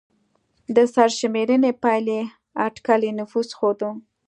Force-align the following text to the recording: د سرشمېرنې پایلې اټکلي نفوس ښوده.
د 0.75 0.77
سرشمېرنې 0.93 1.71
پایلې 1.83 2.19
اټکلي 2.65 3.11
نفوس 3.19 3.49
ښوده. 3.57 3.89